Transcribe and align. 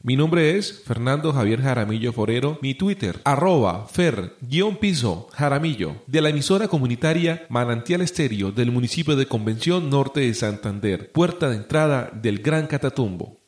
Mi 0.00 0.14
nombre 0.14 0.56
es 0.56 0.84
Fernando 0.84 1.32
Javier 1.32 1.60
Jaramillo 1.60 2.12
Forero, 2.12 2.56
mi 2.62 2.74
Twitter, 2.74 3.20
arroba 3.24 3.88
fer-piso 3.88 5.26
Jaramillo, 5.32 5.96
de 6.06 6.20
la 6.20 6.28
emisora 6.28 6.68
comunitaria 6.68 7.46
Manantial 7.48 8.02
Estéreo 8.02 8.52
del 8.52 8.70
municipio 8.70 9.16
de 9.16 9.26
Convención 9.26 9.90
Norte 9.90 10.20
de 10.20 10.34
Santander, 10.34 11.10
puerta 11.10 11.50
de 11.50 11.56
entrada 11.56 12.12
del 12.14 12.38
Gran 12.38 12.68
Catatumbo. 12.68 13.40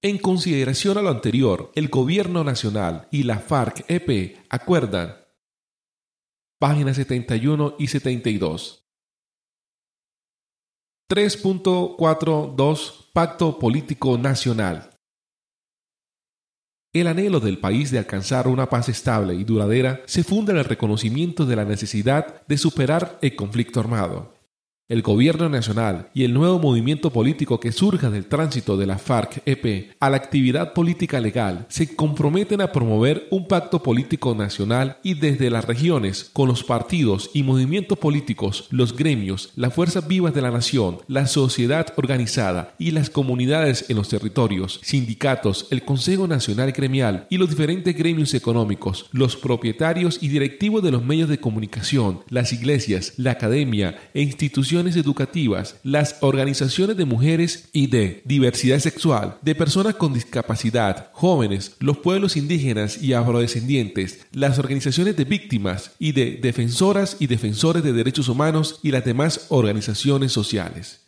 En 0.00 0.16
consideración 0.16 0.96
a 0.96 1.02
lo 1.02 1.10
anterior, 1.10 1.70
el 1.74 1.88
Gobierno 1.88 2.44
Nacional 2.44 3.08
y 3.10 3.24
la 3.24 3.40
FARC-EP 3.40 4.38
acuerdan. 4.48 5.16
Páginas 6.58 6.96
71 6.96 7.76
y 7.78 7.88
72 7.88 8.81
3.42 11.12 13.10
Pacto 13.12 13.58
Político 13.58 14.16
Nacional. 14.16 14.88
El 16.94 17.06
anhelo 17.06 17.38
del 17.38 17.58
país 17.58 17.90
de 17.90 17.98
alcanzar 17.98 18.48
una 18.48 18.70
paz 18.70 18.88
estable 18.88 19.34
y 19.34 19.44
duradera 19.44 20.00
se 20.06 20.24
funda 20.24 20.54
en 20.54 20.60
el 20.60 20.64
reconocimiento 20.64 21.44
de 21.44 21.54
la 21.54 21.66
necesidad 21.66 22.46
de 22.46 22.56
superar 22.56 23.18
el 23.20 23.36
conflicto 23.36 23.78
armado 23.78 24.32
el 24.88 25.02
gobierno 25.02 25.48
nacional 25.48 26.10
y 26.12 26.24
el 26.24 26.34
nuevo 26.34 26.58
movimiento 26.58 27.10
político 27.10 27.60
que 27.60 27.72
surja 27.72 28.10
del 28.10 28.26
tránsito 28.26 28.76
de 28.76 28.86
la 28.86 28.98
FARC-EP 28.98 29.94
a 30.00 30.10
la 30.10 30.16
actividad 30.16 30.72
política 30.72 31.20
legal 31.20 31.66
se 31.68 31.94
comprometen 31.94 32.60
a 32.60 32.72
promover 32.72 33.28
un 33.30 33.46
pacto 33.46 33.82
político 33.82 34.34
nacional 34.34 34.98
y 35.02 35.14
desde 35.14 35.50
las 35.50 35.66
regiones, 35.66 36.30
con 36.32 36.48
los 36.48 36.64
partidos 36.64 37.30
y 37.32 37.42
movimientos 37.44 37.96
políticos, 37.96 38.66
los 38.70 38.96
gremios, 38.96 39.52
las 39.54 39.72
fuerzas 39.72 40.08
vivas 40.08 40.34
de 40.34 40.42
la 40.42 40.50
nación, 40.50 40.98
la 41.06 41.26
sociedad 41.26 41.86
organizada 41.96 42.74
y 42.78 42.90
las 42.90 43.08
comunidades 43.08 43.88
en 43.88 43.96
los 43.96 44.08
territorios, 44.08 44.80
sindicatos, 44.82 45.68
el 45.70 45.84
Consejo 45.84 46.26
Nacional 46.26 46.72
Gremial 46.72 47.26
y 47.30 47.38
los 47.38 47.50
diferentes 47.50 47.96
gremios 47.96 48.34
económicos, 48.34 49.06
los 49.12 49.36
propietarios 49.36 50.18
y 50.20 50.28
directivos 50.28 50.82
de 50.82 50.90
los 50.90 51.04
medios 51.04 51.28
de 51.28 51.38
comunicación, 51.38 52.20
las 52.28 52.52
iglesias, 52.52 53.14
la 53.16 53.32
academia 53.32 53.96
e 54.12 54.22
instituciones 54.22 54.71
educativas, 54.72 55.76
las 55.82 56.16
organizaciones 56.20 56.96
de 56.96 57.04
mujeres 57.04 57.68
y 57.72 57.88
de 57.88 58.22
diversidad 58.24 58.78
sexual, 58.78 59.36
de 59.42 59.54
personas 59.54 59.96
con 59.96 60.14
discapacidad, 60.14 61.10
jóvenes, 61.12 61.76
los 61.78 61.98
pueblos 61.98 62.36
indígenas 62.36 63.02
y 63.02 63.12
afrodescendientes, 63.12 64.20
las 64.32 64.58
organizaciones 64.58 65.16
de 65.16 65.24
víctimas 65.24 65.92
y 65.98 66.12
de 66.12 66.38
defensoras 66.40 67.16
y 67.20 67.26
defensores 67.26 67.82
de 67.82 67.92
derechos 67.92 68.28
humanos 68.28 68.80
y 68.82 68.90
las 68.90 69.04
demás 69.04 69.46
organizaciones 69.50 70.32
sociales 70.32 71.02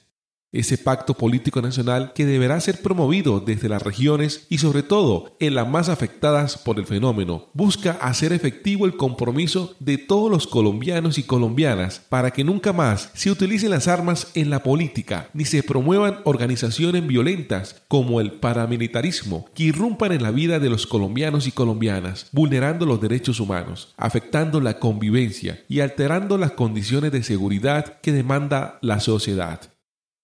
ese 0.55 0.79
pacto 0.79 1.15
político 1.15 1.61
nacional 1.61 2.13
que 2.15 2.25
deberá 2.25 2.59
ser 2.61 2.81
promovido 2.81 3.41
desde 3.41 3.69
las 3.69 3.83
regiones 3.83 4.47
y 4.49 4.59
sobre 4.59 4.83
todo 4.83 5.37
en 5.41 5.55
las 5.55 5.69
más 5.69 5.89
afectadas 5.89 6.57
por 6.57 6.79
el 6.79 6.87
fenómeno. 6.87 7.49
Busca 7.53 7.93
hacer 8.01 8.33
efectivo 8.33 8.87
el 8.87 8.97
compromiso 8.97 9.75
de 9.81 9.99
todos 9.99 10.31
los 10.31 10.47
colombianos 10.47 11.19
y 11.19 11.25
colombianas 11.25 12.01
para 12.09 12.31
que 12.31 12.45
nunca 12.45 12.73
más 12.73 13.11
se 13.15 13.31
utilicen 13.31 13.71
las 13.71 13.89
armas 13.89 14.29
en 14.35 14.51
la 14.51 14.63
política 14.63 15.29
ni 15.35 15.45
se 15.45 15.63
promuevan 15.63 16.19
organizaciones 16.25 17.07
violentas 17.07 17.83
como 17.89 18.21
el 18.21 18.33
paramilitarismo 18.33 19.47
que 19.55 19.65
irrumpan 19.65 20.13
en 20.13 20.23
la 20.23 20.31
vida 20.31 20.59
de 20.59 20.71
los 20.71 20.87
colombianos 20.87 21.47
y 21.47 21.53
colombianas, 21.53 22.29
vulnerando 22.33 22.87
los 22.87 23.01
derechos 23.01 23.41
humanos, 23.41 23.95
afectando 23.97 24.61
la 24.61 24.79
convivencia 24.79 25.65
y 25.69 25.81
alterando 25.81 26.39
las 26.39 26.53
condiciones 26.53 27.13
de 27.13 27.23
seguridad 27.23 28.01
que 28.01 28.13
demanda 28.13 28.79
la 28.81 29.01
sociedad. 29.01 29.74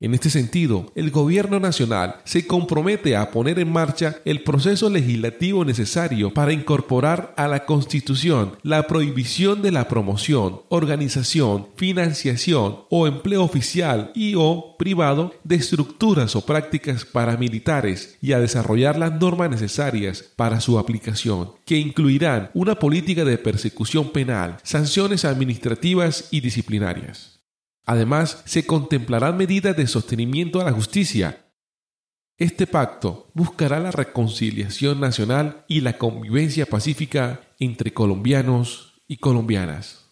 En 0.02 0.14
este 0.14 0.30
sentido, 0.30 0.90
el 0.94 1.10
Gobierno 1.10 1.60
Nacional 1.60 2.22
se 2.24 2.46
compromete 2.46 3.16
a 3.16 3.30
poner 3.30 3.58
en 3.58 3.70
marcha 3.70 4.16
el 4.24 4.42
proceso 4.42 4.88
legislativo 4.88 5.62
necesario 5.62 6.32
para 6.32 6.54
incorporar 6.54 7.34
a 7.36 7.46
la 7.46 7.66
Constitución 7.66 8.56
la 8.62 8.86
prohibición 8.86 9.60
de 9.60 9.72
la 9.72 9.88
promoción, 9.88 10.62
organización, 10.70 11.68
financiación 11.76 12.78
o 12.88 13.06
empleo 13.06 13.42
oficial 13.42 14.10
y 14.14 14.36
o 14.38 14.76
privado 14.78 15.34
de 15.44 15.56
estructuras 15.56 16.34
o 16.34 16.46
prácticas 16.46 17.04
paramilitares 17.04 18.16
y 18.22 18.32
a 18.32 18.40
desarrollar 18.40 18.98
las 18.98 19.20
normas 19.20 19.50
necesarias 19.50 20.24
para 20.34 20.60
su 20.60 20.78
aplicación, 20.78 21.52
que 21.66 21.76
incluirán 21.76 22.50
una 22.54 22.76
política 22.76 23.26
de 23.26 23.36
persecución 23.36 24.12
penal, 24.12 24.56
sanciones 24.62 25.26
administrativas 25.26 26.28
y 26.30 26.40
disciplinarias. 26.40 27.39
Además, 27.90 28.40
se 28.44 28.66
contemplarán 28.66 29.36
medidas 29.36 29.76
de 29.76 29.88
sostenimiento 29.88 30.60
a 30.60 30.64
la 30.64 30.70
justicia. 30.70 31.50
Este 32.38 32.68
pacto 32.68 33.32
buscará 33.34 33.80
la 33.80 33.90
reconciliación 33.90 35.00
nacional 35.00 35.64
y 35.66 35.80
la 35.80 35.98
convivencia 35.98 36.66
pacífica 36.66 37.40
entre 37.58 37.92
colombianos 37.92 39.02
y 39.08 39.16
colombianas. 39.16 40.08